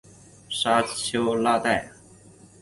[0.49, 1.91] 沙瑟拉代。